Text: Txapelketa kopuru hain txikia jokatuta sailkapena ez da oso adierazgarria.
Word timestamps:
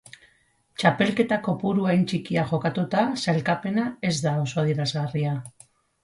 Txapelketa 0.83 1.37
kopuru 1.47 1.83
hain 1.91 2.05
txikia 2.11 2.45
jokatuta 2.51 3.03
sailkapena 3.25 3.83
ez 4.11 4.15
da 4.25 4.33
oso 4.47 4.59
adierazgarria. 4.63 5.35